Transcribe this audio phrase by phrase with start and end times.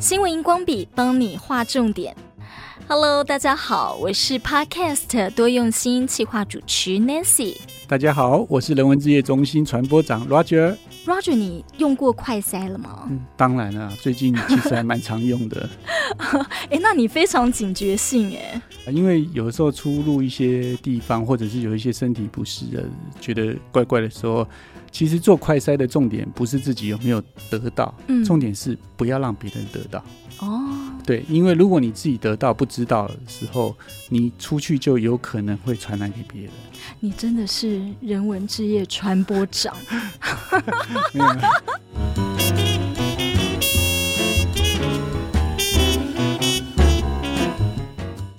[0.00, 2.16] 新闻荧光笔帮你画重点。
[2.88, 7.58] Hello，大家好，我是 Podcast 多用心企划主持 Nancy。
[7.86, 10.74] 大家好，我是人文志业中心传播长 Roger。
[11.04, 13.06] Roger，你用过快塞了吗？
[13.10, 15.68] 嗯，当然了，最近其实还蛮常用的。
[16.70, 18.62] 哎，那你非常警觉性哎。
[18.90, 22.84] 因为有的时候出入一些地方，或者是有一些身体不适的，
[23.20, 24.46] 觉得怪怪的时候，
[24.92, 30.04] 其实做快筛的重点不是自己有没有得到，嗯，重点是不要让别人得到。
[30.40, 30.68] 哦，
[31.04, 33.74] 对，因为如果你自己得到不知道的时候，
[34.08, 36.50] 你出去就有可能会传染给别人。
[36.98, 39.76] 你真的是人文置业传播长。
[41.12, 41.30] 没有。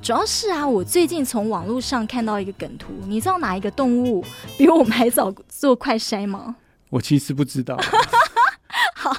[0.04, 4.26] 主要是啊，我最近从网络上看到一个梗图，你知道哪一个动物
[4.58, 6.56] 比我们还早做快筛吗？
[6.90, 7.78] 我其实不知道。
[8.98, 9.16] 好。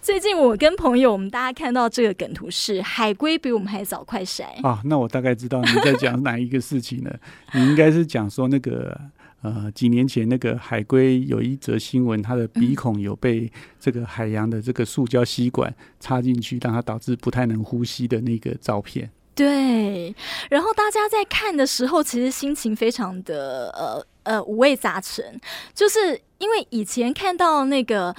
[0.00, 4.80] 最近我跟朋友，我们大家看到这个梗图是海龟比我们还早快筛啊。
[4.84, 7.18] 那我大概知道你在讲哪一个事情了。
[7.54, 8.96] 你应该是讲说那个
[9.40, 19.10] 呃，几年前那个海龟有一则新闻，它的鼻孔有被这个海洋的这个塑胶吸管插进去，让它导致不太能呼吸的那个照片。
[19.34, 20.14] 对。
[20.50, 25.40] 然后大家在看的时候，其实心情非常的呃呃五味杂陈，
[25.74, 28.14] 就是因为以前看到那个。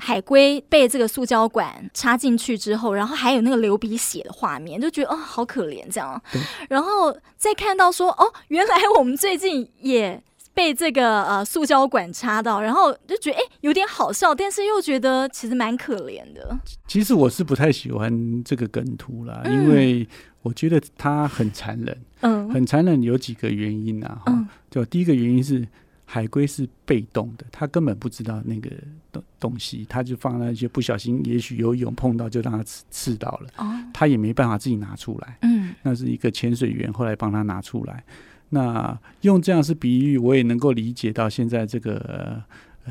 [0.00, 6.22] 海龟被这个塑胶管插进去之后，然后还有那个流鼻血的画面，就觉得哦，好可怜这样。
[6.68, 10.22] 然后再看到说哦，原来我们最近也
[10.54, 16.56] 被这个呃塑胶管插到，然后就觉得哎，有点好笑，但是又觉得其实蛮可怜的。
[16.86, 20.08] 其实我是不太喜欢这个梗图啦，嗯、因为
[20.42, 21.98] 我觉得它很残忍。
[22.20, 24.22] 嗯，很残忍有几个原因啊。
[24.26, 25.66] 嗯，就第一个原因是。
[26.10, 28.70] 海龟是被动的，它根本不知道那个
[29.12, 35.36] 东东西，它就放在那些不小心，也许游泳碰到就让它刺刺到了，哦，他也没办法自己拿出来。
[35.42, 38.02] 嗯，那是一个潜水员后来帮他拿出来。
[38.48, 42.42] 那用这样是比喻，我也能够理解到现在这个呃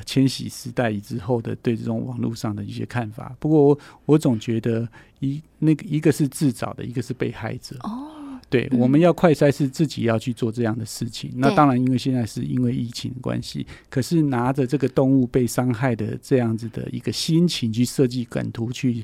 [0.05, 3.35] 千禧时代之后的对这种网络上的一些看法。
[3.39, 4.87] 不过我我总觉得
[5.19, 7.75] 一那个一个是自找的，一个是被害者。
[7.81, 8.13] 哦。
[8.49, 11.29] 对，我们要快筛是自己要去做这样的事情。
[11.33, 19.03] 嗯、那当然，因为现在是因为疫情的关系，可是拿着这个动物被伤害的这样子的一个心情去设计梗图去，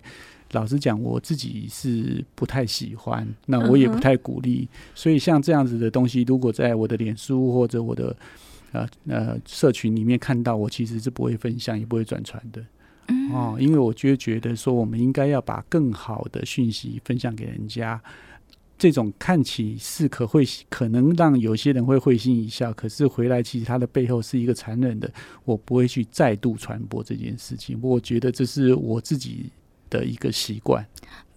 [0.54, 4.66] 老实讲，我自己是不太喜欢，那我也不太鼓励。
[4.96, 8.16] 所以像这样子的东西，如果在我的脸书或者我的
[8.74, 12.62] 呃呃社群里面看到，我其实是不会分享，也不会转传的。
[13.32, 18.02] 哦，因为我就觉得说，我们应该要把更好的讯息分享给人家。
[18.76, 25.10] 这种看起是可会可能让有些人会会心一笑，可是回来其实它的背后是一个残忍的，
[25.46, 27.80] 我不会去再度传播这件事情。
[27.82, 29.46] 我觉得这是我自己
[29.90, 30.86] 的一个习惯。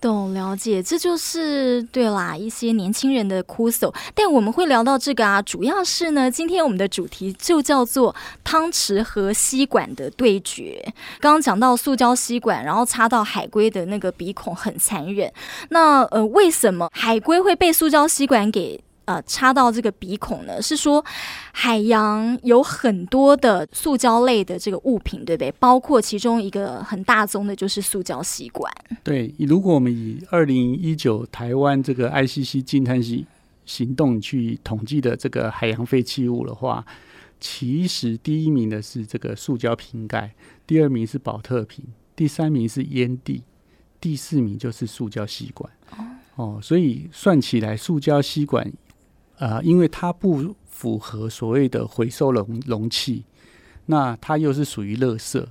[0.01, 3.93] 懂了解，这就是对啦，一些年轻人的哭诉。
[4.15, 8.15] 但我们会聊到这个啊，主要是呢，今天我们的主题就叫做
[8.45, 10.83] 汤匙和吸管的对决。
[11.19, 15.33] 刚刚讲到塑胶吸管，然后插到海龟的那个鼻孔很残忍。
[15.71, 18.83] 那呃，为什么海龟会被塑胶吸管给？
[19.07, 21.03] 呃，插到这个鼻孔呢，是说
[21.53, 25.53] 海洋有很多的塑胶类的这个物品，对不对？
[25.61, 28.73] 包括其中一个很大宗的就是塑胶吸管。
[29.05, 33.25] 对，如果我们以二零一九台湾这个 ICC 净滩行
[33.65, 36.85] 行动去统计的这个海洋废弃物的话，
[37.39, 40.35] 其实第一名的是这个塑胶瓶盖，
[40.67, 41.85] 第二名是保特瓶，
[42.17, 43.45] 第三名是烟蒂，
[44.01, 45.73] 第四名就是塑胶吸管。
[45.97, 48.69] 哦，哦，所以算起来，塑胶吸管。
[49.39, 53.25] 啊、呃，因为它不符合所谓的回收容容器，
[53.87, 55.45] 那它又是属于垃圾，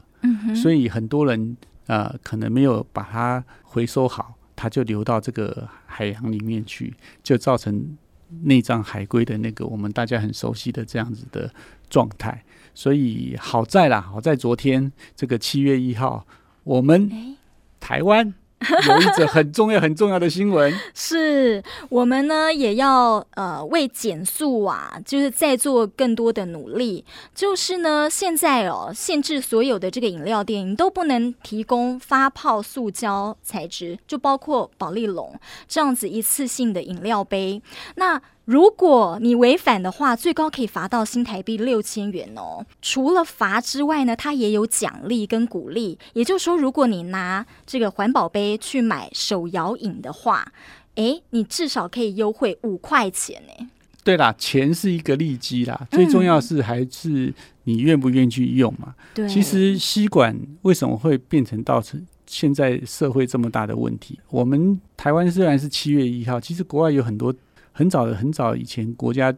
[0.56, 1.56] 所以很多人
[1.88, 7.98] 啊、呃，可能没有把它回收好，它就流到这个海洋里面去，就造成
[8.44, 11.54] 内脏海龟的那个我们大家很熟悉的这样子的
[11.90, 12.44] 状态。
[12.74, 16.26] 所以好在啦，好在昨天这个七月一号，
[16.64, 17.38] 我们
[17.80, 18.34] 台湾。
[18.88, 27.04] 有一则很重要、很重要的新闻， 是我们呢也要呃为减速啊，就是在做更多的努力。
[27.34, 37.62] 就是呢，现在哦，限制所有的这个饮料店，你都不能提供发泡塑胶材质，就包括保丽龙这样子一次性的饮料杯。
[37.96, 42.64] 那如果你违反的话，最高可以罚到新台币六千元哦。
[42.82, 45.98] 除了罚之外呢，它也有奖励跟鼓励。
[46.14, 50.52] 也就是说，如果你拿这个环保杯去买手摇饮的话，
[50.94, 53.68] 诶，你至少可以优惠五块钱呢。
[54.04, 57.34] 对啦，钱是一个利基啦，最重要是还是
[57.64, 58.94] 你愿不愿意去用嘛。
[59.16, 64.20] 对，其实吸管为什么会变成到成现在社会这么大的问题？
[64.30, 67.34] 我们台湾虽然是七月一号，其实国外有很多
[67.78, 69.36] 很早的很早以前国家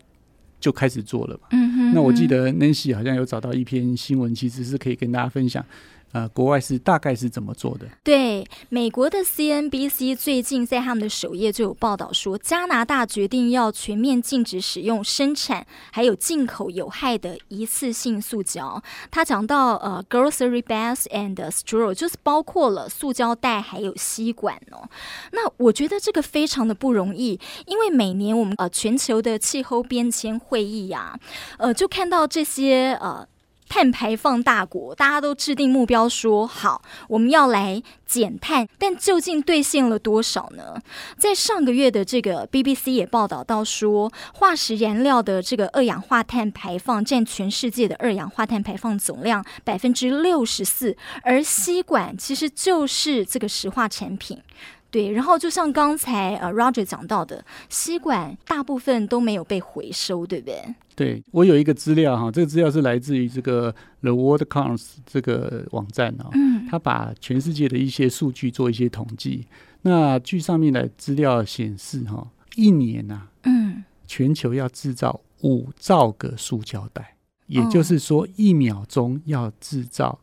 [0.60, 1.48] 就开始做了嘛。
[1.52, 5.66] 嗯哼，那我记得 Nancy 好像有找到一篇新闻，其实是可以跟大家分享。
[6.14, 7.86] 呃，国外是大概是怎么做的？
[8.04, 18.82] 对，美国的 CNBC 最近在他们的首页就有报道说，加拿大决定要全面禁止使用生产还有进口有害的一次性塑胶。
[19.12, 24.90] 他讲到呃，grocery bags and straw 就是包括了塑胶袋还有吸管哦。
[25.34, 31.20] 那我觉得这个非常的不容易，因为每年我们呃全球的气候变迁会议呀、
[31.58, 33.28] 呃，就看到这些呃。
[33.70, 40.82] 碳排放大国，大家都制定目标说好，我们要来减碳，但究竟兑现了多少呢？
[41.18, 54.42] 在上个月的这个 BBC 也报道到说，化石燃料的这个二氧化碳排放占全世界的二氧化碳排放总量百分之六十四，而吸管其实就是这个石化产品。
[54.90, 60.64] 对，然后就像刚才呃 Roger 讲到的，吸管大部分都没有被回收，对不对？
[60.98, 63.72] 对，我有一个资料哈，这个资料是来自于这个
[64.02, 69.46] The World Counts 这个网站啊，嗯，他把全世界的一些数据做一些统计。
[69.84, 77.16] 那据上面的资料显示哈，一年呐，嗯，全球要制造五兆个塑胶袋，
[77.46, 80.20] 也就是说一秒钟要制造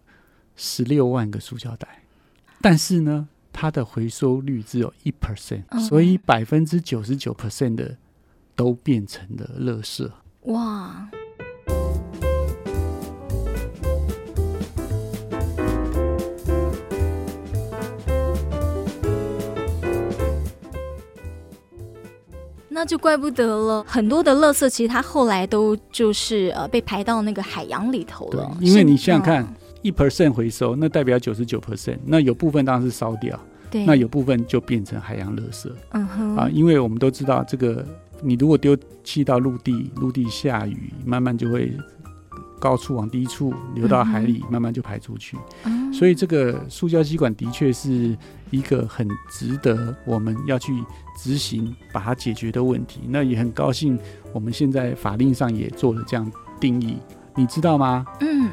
[0.56, 2.02] 十六万个塑胶袋，
[2.60, 7.96] 但是呢，它的回收率只有一 percent，所以百分之九十九 percent 的
[8.56, 10.10] 都变成了垃圾。
[10.44, 11.08] 哇！
[22.68, 28.56] 那就怪不得了，很多的垃圾其实它后来都就是呃被排到那个海洋里头了。
[28.60, 29.54] 因为你想想看。
[29.82, 33.53] 一 percent 回收，那代表九十九 percent，那有部分当然是烧掉，对，
[33.86, 35.70] 那有部分就变成海洋垃圾。
[35.90, 37.84] 嗯哼，啊，因为我们都知道，这个
[38.22, 41.72] 你如果丢弃到陆地，陆地下雨，慢慢就会
[42.58, 45.36] 高处往低处流到海里，嗯、慢慢就排出去。
[45.64, 48.16] 嗯，所以这个塑胶吸管的确是
[48.50, 50.72] 一个很值得我们要去
[51.18, 53.00] 执行把它解决的问题。
[53.08, 53.98] 那也很高兴，
[54.32, 56.96] 我们现在法令上也做了这样定义，
[57.34, 58.06] 你知道吗？
[58.20, 58.50] 嗯。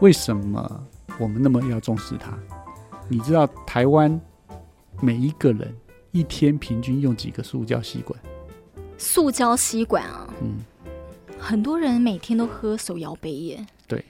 [0.00, 0.80] 为什么
[1.18, 2.32] 我们那么要重视它？
[3.06, 4.18] 你知道台湾
[5.00, 5.74] 每一个人
[6.12, 8.20] 一天平均用几个塑胶吸管？
[8.98, 10.58] 塑胶吸管啊，嗯，
[11.38, 13.66] 很多人每天都喝手摇杯耶。
[13.86, 14.04] 对，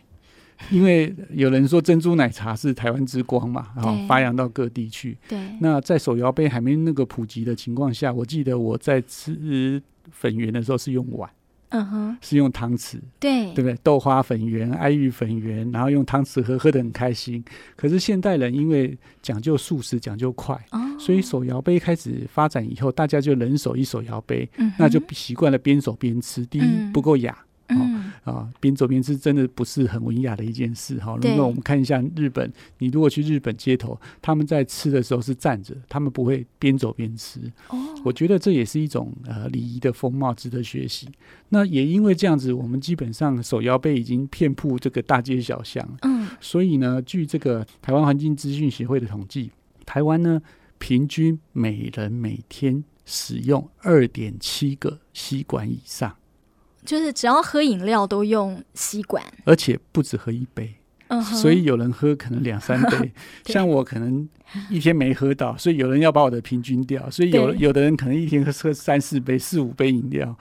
[0.70, 5.16] 因为有人说珍珠奶茶是台湾之光嘛，然后发扬到各地去。
[5.28, 11.30] 对，那在手摇杯还没那个普及的情况下，我记得我在吃粉圆的时候是用碗。
[11.70, 13.76] 嗯哼，是用汤匙，对对不对？
[13.82, 17.44] 豆花粉圆、爱玉粉圆，然后用汤匙喝，喝得很开心。
[17.76, 26.44] 可是现代人因为讲究速食、讲究快，哦、所以手摇杯开始发展以后，大家就人手一手摇杯，嗯、那就习惯了边手边吃。
[26.46, 27.36] 第一，不够雅。
[27.68, 31.16] 嗯啊，边走边吃真的不是很文雅的一件事哈。
[31.22, 37.40] 如果我们看一下日本，你如果去日本街头，他们在吃的时候是站着，他们不会边走边吃。
[37.68, 41.08] 哦，我觉得这也是一种呃礼仪的风貌，值得学习。
[41.48, 45.88] 那也因为这样子，我们基本上手摇杯已经遍布这个大街小巷。
[46.02, 49.50] 嗯，所以呢，据这个台湾环境资讯协会的统计，
[49.86, 50.40] 台湾呢
[50.78, 56.14] 平均每人每天使用二点七个吸管以上。
[56.84, 60.74] 就是只要喝饮料都用吸管，而且不止喝一杯，
[61.08, 63.12] 嗯、uh-huh，所以有人喝可能两三杯，
[63.46, 64.28] 像我可能
[64.70, 70.36] 一天没喝到，所以有人要把我的平均掉，所以有有的人可能一天喝喝三四杯、四五杯饮料，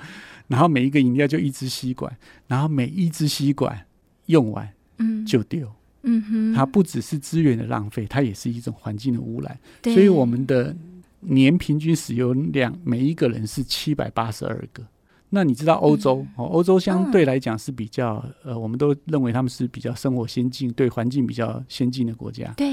[0.48, 2.15] 然后每一个饮料就一支吸管，
[2.48, 3.86] 然后每一支吸管
[4.27, 4.67] 用完，
[4.98, 5.72] 嗯，就丢，
[6.03, 10.75] 嗯哼，它不只是资源的浪费，它也是一种环境的污染，所以我们的
[11.19, 14.84] 年平均使用量，每一个人是七百八十二个。
[15.29, 16.45] 那你知道欧洲哦？
[16.45, 22.51] 欧洲相对来讲是比较呃，我们都认为他们是比较生活先进、对环境比较先进的国家。
[22.57, 22.67] 对，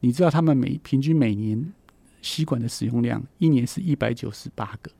[0.00, 1.72] 你知道他们每平均每年
[2.22, 4.90] 吸管的使用量一年是一百九十八个，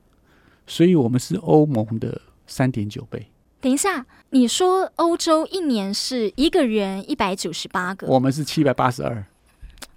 [0.67, 3.27] 所以我们是欧盟的三点九倍。
[3.61, 9.25] 等一下，你说欧洲一年是一个人一百九十八个，我们是七百八十二。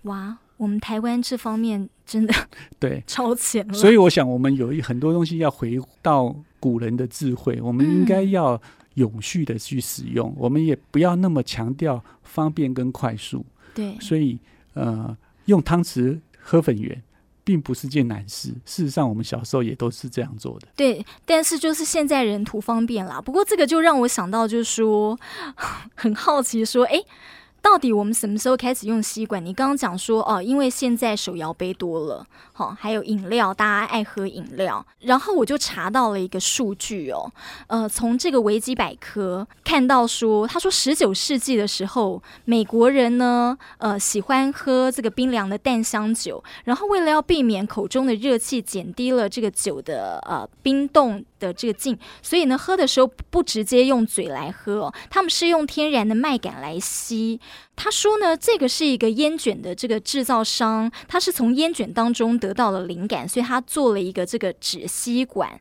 [0.03, 2.33] 哇，我们台湾这方面真的
[2.79, 3.73] 对 超前了。
[3.73, 6.35] 所以我想，我们有一很多东西要回到。
[6.61, 8.61] 古人的智慧，我们应该要
[8.93, 13.43] 永续的去使用，嗯，我们也不要那么强调方便跟快速。
[13.73, 14.37] 对，所以
[14.75, 17.01] 呃，用汤匙喝粉圆
[17.43, 18.49] 并不是件难事。
[18.63, 20.67] 事实上，我们小时候也都是这样做的。
[20.75, 23.19] 对，但是就是现在人图方便啦。
[23.19, 25.19] 不过这个就让我想到，就是说
[25.97, 26.91] 很好奇，说哎。
[26.91, 27.05] 诶
[27.61, 29.43] 到底我们什么时候开始用吸管？
[29.45, 34.85] 你刚刚讲说哦，因为现在手摇杯多了，好，还有饮料，大家爱喝饮料。
[35.01, 37.31] 然后我就查到了一个数据哦，
[37.67, 57.39] 呃，从这个维基百科看到说，他说十九世纪的时候，美国人呢，呃，喜欢喝这个冰凉的淡香酒，然后为了要避免口中的热气减低了这个酒的呃冰冻的这个劲，所以呢，喝的时候不直接用嘴来喝哦，他们是用天然的麦秆来吸。
[57.75, 65.59] 他说呢，这个是一个烟卷的这个制造商，他是从烟卷当中得到了灵感，所以他做了一个这个纸吸管。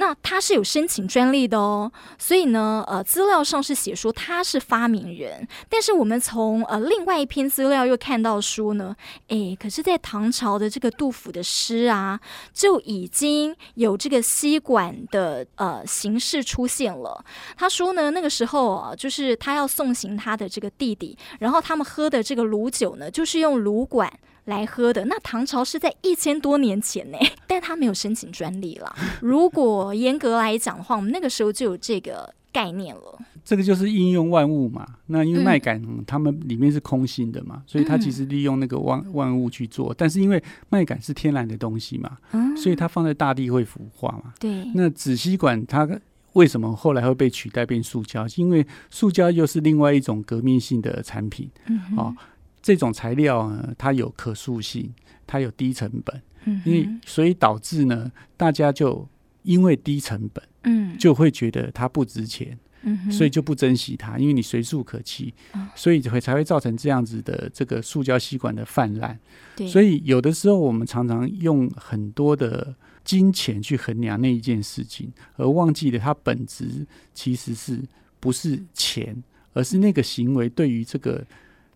[0.00, 8.96] 那他是有申请专利的哦，所以呢，呃，资料上是写说他是发明人，但是我们从呃另外一篇资料又看到说呢，
[9.28, 12.18] 诶，可是，在唐朝的这个杜甫的诗啊，
[12.54, 17.22] 就已经有这个吸管的呃形式出现了。
[17.58, 24.10] 他说呢，那个时候啊，就是他要送行他的这个弟弟，然后他们喝的这个卤酒呢，就是用卤管。
[24.44, 25.04] 来喝的。
[25.06, 28.94] 那唐朝是在一千多年前呢， 但他没有申请专利了。
[29.20, 33.18] 如果严格来讲的话，我们那个时候就有这个概念了。
[33.42, 34.86] 这个就是应用万物嘛。
[35.06, 39.94] 那因为麦稈，它们里面是空心的嘛，嗯、所以它其实利用那个万万物去做。
[39.96, 44.34] 但是因为麦秆是天然的东西嘛，嗯、所以它放在大地会腐化嘛。
[44.38, 44.64] 对。
[44.74, 45.88] 那纸吸管它
[46.34, 48.26] 为什么后来会被取代变塑胶？
[48.36, 51.50] 因为塑胶又是另外一种革命性的产品。
[51.66, 51.80] 嗯。
[51.96, 52.14] 哦。
[52.62, 54.92] 这种材料呢，它有可塑性，
[55.26, 59.08] 它有低成本，嗯、因为所以导致呢，大家就
[59.42, 69.18] 因为低成本，嗯，就会觉得它不值钱，嗯，所以就不珍惜它，因为你随处可弃，嗯、所以会才会造成这样子的这个塑胶吸管的泛滥。
[69.56, 69.66] 对。
[69.66, 72.74] 所以有的时候我们常常用很多的
[73.04, 77.80] 金钱去衡量那一件事情，而忘记了它本质其实是
[78.20, 79.24] 不是钱，
[79.54, 81.24] 而是那个行为对于这个。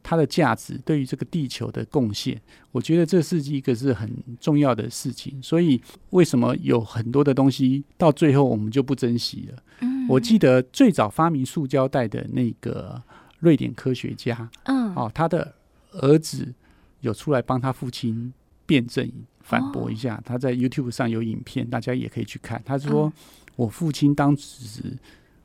[0.04, 2.38] 它的价值对于这个地球的贡献，
[2.72, 5.42] 我觉得这是一个是很重要的事情。
[5.42, 5.80] 所以，
[6.10, 9.62] 为什么有很多的东西到最后我们就不珍惜了？
[9.80, 13.02] 嗯，我记得最早发明塑胶袋的那个
[13.38, 15.54] 瑞典科学家，嗯，哦，他的
[15.92, 16.52] 儿子
[17.00, 18.30] 有出来帮他父亲
[18.66, 20.22] 辩证反驳一下。
[20.22, 22.62] 他在 YouTube 上有影片，大家也可以去看。
[22.62, 23.10] 他说
[23.56, 24.82] ：“我父亲当时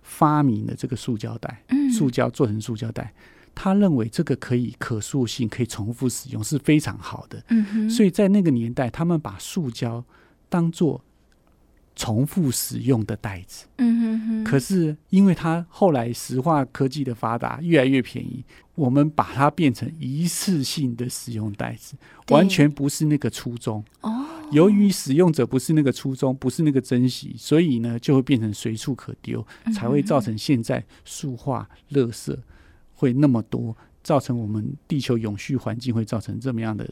[0.01, 1.63] 发明了这个塑胶袋，
[1.97, 3.13] 塑胶做成塑胶袋。”
[3.53, 7.43] 他认为这个可以可塑性，可以重复使用是非常好的。
[7.89, 10.03] 所以在那个年代，他们把塑胶
[10.47, 11.03] 当做
[11.95, 13.65] 重复使用的袋子。
[13.77, 14.43] 嗯哼哼。
[14.43, 18.43] 可是因为它后来石化科技的发达，越来越便宜，
[18.75, 21.95] 我们把它变成一次性的使用袋子，
[22.29, 23.83] 完全不是那个初衷。
[24.01, 24.25] 哦。
[24.51, 32.35] 由于使用者不是那个初衷，不是那个珍惜，所以呢，就会变成随处可丢，才会造成现在塑化垃圾。
[32.99, 36.85] 会那么多，造成我们地球永续环境会造成这么样的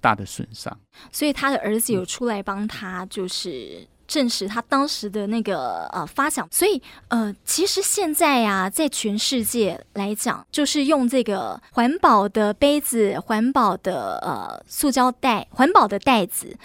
[0.00, 0.76] 大的损伤。
[1.12, 6.46] 所以他的儿子有出来帮他，就是证实他当时的那个呃发想。
[6.50, 16.56] 所以呃，其实现在啊，在全世界来讲，就是用这个环保的杯子、环保的呃塑胶袋、环保的袋子。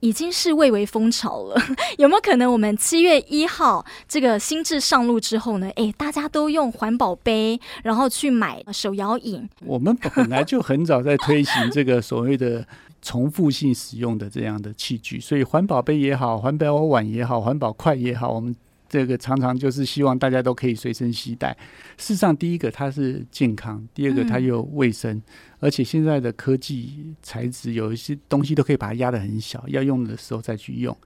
[0.00, 1.56] 已经是蔚为风潮了，
[1.96, 5.70] 有没有可能我们七月一号这个新制上路之后呢？
[5.76, 9.48] 哎，大家都用环保杯，然后去买手摇饮。
[9.64, 12.66] 我们本来就很早在推行这个所谓的
[13.04, 18.52] 重复性使用的这样的器具，所以环保杯也好，环保碗也好，环保筷也好，我们。
[18.86, 21.50] 这个常常就是希望大家都可以随身携带。
[21.96, 25.22] 事实上，第一个它是健康，第二个它又卫生，嗯、
[25.58, 30.96] 而且现在的科技材质有一些东西都可以把它压得很小，要用的时候再去用。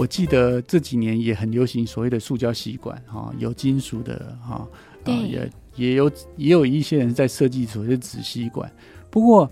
[0.00, 4.66] 我记得这几年也很流行所谓的塑胶吸管，哈，有金属的，哈，
[5.04, 5.50] 对，也。
[5.76, 8.70] 也有也有一些人在设计所谓的纸吸管，
[9.08, 9.50] 不过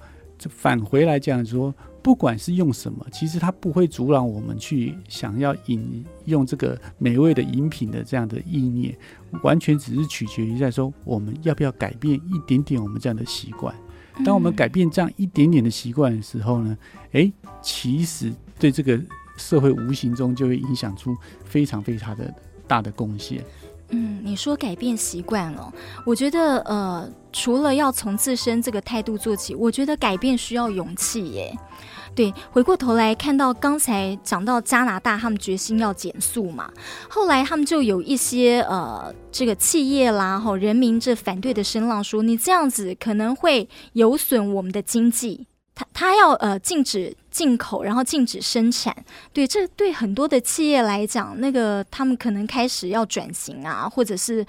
[0.51, 8.95] 返回来讲说，不管是用什么，其实它不会阻挡我们去想要饮用这个美味的饮品的这样的意念，
[9.43, 13.73] 完全只是取决于在说我们要不要改变一点点我们这样的习惯。
[14.25, 16.77] 当我们改变这样一点点的习惯的时候呢，
[17.13, 19.01] 诶，其实对这个
[19.39, 22.35] 社会无形中就会影响出非常非常的
[22.67, 23.43] 大的贡献。
[23.91, 25.73] 嗯，你说改变习惯了，
[26.05, 31.59] 我觉得呃，除了要从自身这个态度做起，我觉得改变需要勇气耶。
[32.15, 36.71] 对，回过头来看到刚才讲到加拿大，他们决心要减速嘛，
[37.09, 45.47] 后来他们就有一些呃，这个企业啦，哈，人民这反对的声浪说，你这样子可能会有损我们的经济。
[45.75, 48.95] 他他要呃禁止进口，然后禁止生产。
[49.33, 54.45] 对，这对很多的企业来讲，那个他们可能开始要转型啊，或者是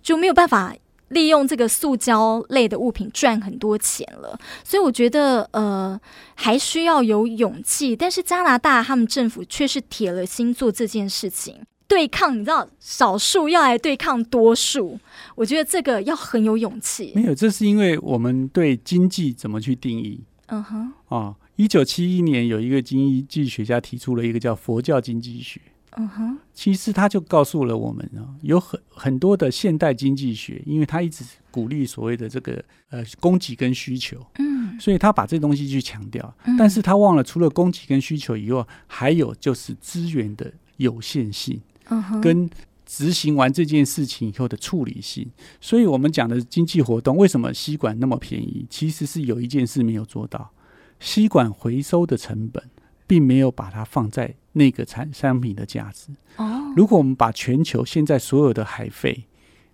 [0.00, 0.74] 就没有办法。
[1.10, 5.98] 利用这个塑胶类的物品赚很多钱了，所以我觉得呃
[6.34, 7.96] 还需要有勇气。
[7.96, 15.00] 但是加拿大他们政府却是铁了心做这件事情，对抗你知道少数要来对抗多数，
[15.34, 17.12] 我觉得这个要很有勇气。
[17.14, 20.20] 没有，这是因为我们对经济怎么去定义？
[20.48, 25.60] 嗯哼，啊，一九七一年有一个经济学家提出了一个叫佛教经济学。
[25.96, 42.48] 嗯哼，其实他就告诉了我们啊，有很很多的现代经济学，因为他一直鼓励所谓的这个呃供给跟需求，嗯，所以他把这东西去强调，但是他忘了除了供给跟需求以外，还有就是资源的有限性，嗯哼，跟
[42.86, 45.28] 执行完这件事情以后的处理性。
[45.60, 48.64] 所以我们讲的经济活动，为什么吸管那么便宜？
[48.70, 50.52] 其实是有一件事没有做到，
[51.00, 52.62] 吸管回收的成本。
[53.08, 56.12] 并没有把它放在那个产商品的价值。
[56.36, 59.24] 哦，如果我们把全球现在所有的海费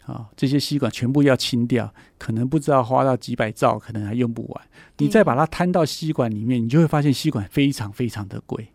[0.06, 4.64] 啊这些吸管全部要清掉，可能不知道花到几百兆，可能还用不完。
[4.98, 8.68] 你再把它摊到吸管里面，你就会发现吸管非常非常的贵。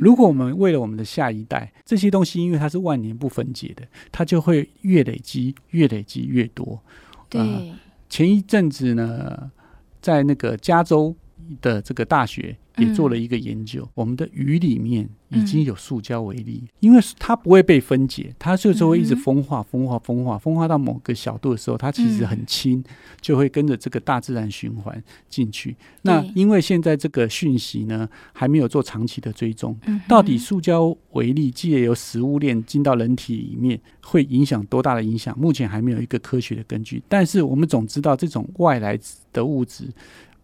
[0.00, 6.80] 如果我们为了我们的下一代，这些东西因为它是万年不分解的，它就会越累积越累积越多。
[7.28, 9.52] 对，呃，前一阵子呢，
[10.00, 11.14] 在那个加州
[11.60, 12.56] 的这个大学。
[12.78, 22.84] 也做了一个研究，嗯、我们的鱼里面已经有塑胶为例，嗯、因为它不会被分解，它就是会一直风化、风化、风化、风化到某个小度的时候，它其实很轻，嗯、
[23.20, 25.76] 就会跟着这个大自然循环进去。
[26.02, 35.32] 那因为现在这个讯息呢，还没有做长期的追踪，嗯、到底塑胶微粒借由食物链进到人体里面会影响多大的影响？
[35.38, 37.00] 目前还没有一个科学的根据。
[37.08, 38.98] 但是我们总知道，这种外来
[39.32, 39.84] 的物质。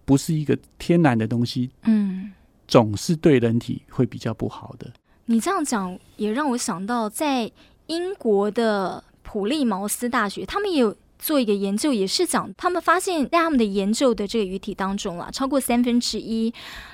[0.05, 2.33] 不是一个天然的东西，嗯，
[2.67, 4.91] 总是对人体会比较不好的。
[5.27, 7.51] 你这样讲也让我想到，在
[7.87, 16.53] 英国的普利茅斯大学，他们也有做一个研究，也是讲他们发现，在他们的研究的这个鱼体当中啊，超过三分之一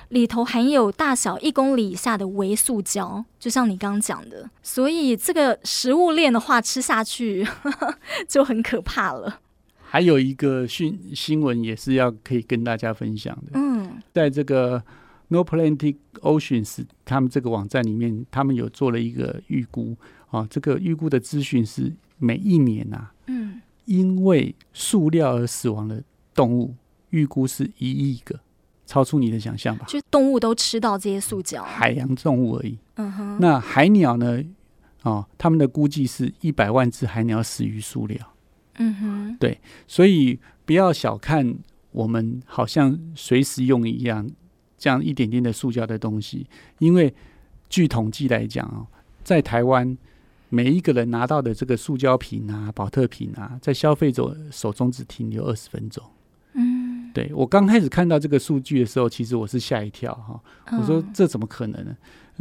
[0.09, 4.47] 里头含有大小一公里以下的微塑胶，就像你刚刚讲的。
[4.61, 7.47] 所以这个食物链的话，吃下去
[8.27, 9.39] 就很可怕了。
[9.89, 13.51] 还有一个讯新闻也是要可以跟大家分享的。
[13.53, 14.83] 嗯，在这个
[15.29, 19.95] No Plastic Oceans 他们这个网站里面，他们有做了一个预估
[20.29, 20.45] 啊。
[20.49, 26.03] 这个预估的资讯是每一年呐、啊，嗯，因为塑料而死亡的
[26.35, 26.75] 动物，
[27.11, 28.37] 预估是一亿个，
[28.85, 29.85] 超出你的想象吧？
[29.87, 32.77] 就动物都吃到这些塑胶，海洋动物而已。
[32.95, 34.43] 嗯哼，那海鸟呢？
[35.03, 38.17] 哦，他们的估计是一百万只海鸟死于塑料。
[38.77, 41.55] 嗯哼，对，所以不要小看
[41.91, 44.29] 我们，好像随时用一样
[44.77, 46.47] 这样一点点的塑胶的东西，
[46.79, 47.13] 因为
[47.69, 48.87] 据统计来讲哦，
[49.23, 49.97] 在台湾
[50.49, 56.03] 每一个人拿到的这个塑胶瓶啊、保特瓶啊，在消费者手中只停留二十分钟。
[56.53, 60.41] 嗯，对，我刚开始看到这个数据的时候，其实我是吓一跳哈，
[60.79, 61.95] 我说这怎么可能呢？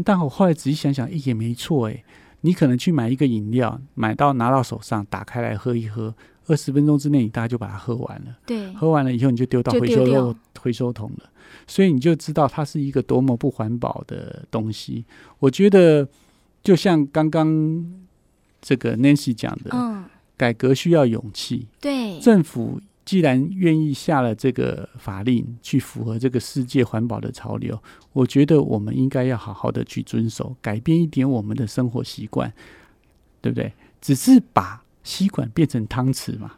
[0.04, 2.04] 但我后来仔细想想，也没错诶。
[2.42, 6.14] 你可能去买一个饮料，买到拿到手上，打开来喝一喝，
[6.46, 8.36] 二十分钟之内你大概就把它喝完了。
[8.46, 11.30] 对，喝完了以后你就丢到回收漏回收桶了，
[11.66, 15.04] 所以你就知道它是一个多么不环保的东西。
[15.38, 16.08] 我觉得
[16.62, 17.84] 就像刚刚
[18.60, 20.04] 这个 Nancy 讲的，嗯，
[20.36, 21.66] 改革需要勇气。
[21.80, 22.80] 对，政府。
[23.06, 27.80] 既然愿意下了这个法令去符合这个世界环保的潮流，
[28.12, 32.52] 我觉得我们应该要好好的去遵守，改变一点我们的生活习惯，
[33.40, 33.72] 对不对？
[34.00, 36.56] 只是把吸管变成汤匙嘛，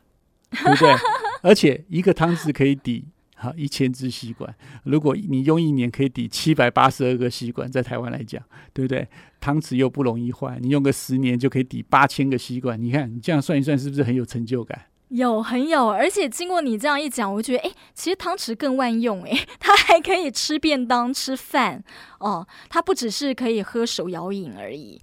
[0.51, 0.95] 对不对？
[1.43, 3.05] 而且一个汤匙可以抵
[3.37, 4.53] 好一千只吸管，
[4.85, 9.07] 如果你用一年可以抵七百八十二个吸管，在台湾来讲，对不对？
[9.39, 14.87] 汤匙又不容易坏，你用个十年就可以抵八千个吸管，你看你这样算一算，是不是很有成就感？
[15.09, 21.83] 有很有，而且经过你这样一讲，我觉得哎，其实汤匙更万用哎， 它还可以吃便当、吃饭
[22.19, 25.01] 哦，它不只是可以喝手摇饮而已。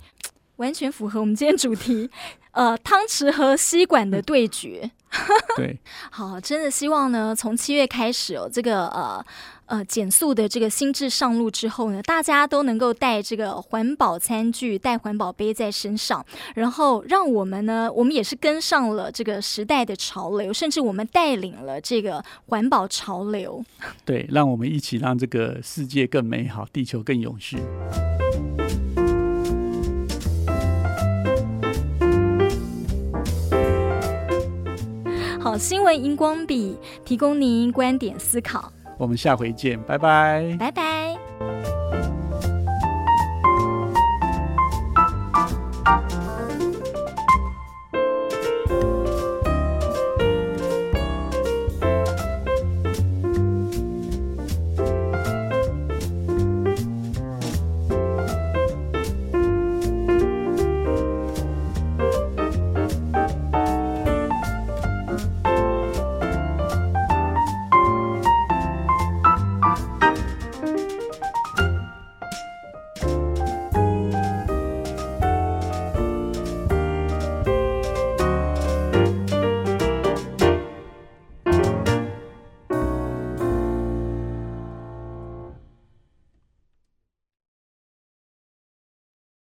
[0.57, 2.09] 完全符合我们今天主题，
[2.51, 4.89] 呃，汤匙和吸管的对决。
[5.55, 5.79] 对，
[6.11, 9.25] 好，真的希望呢，从七月开始哦，这个呃
[9.67, 23.63] 呃减速的这个新制上路之后呢，大家都能够带这个环保餐具、带环保杯在身上，然后让我们呢，我们也是跟上了这个时代的潮流，甚至我们带领了这个环保潮流。
[24.03, 27.57] 对，让我们一起让这个世界更美好，地球更永续。
[35.55, 38.69] 好，新闻荧光笔提供您观点思考。
[38.97, 41.24] 我们下回见，拜拜，拜拜。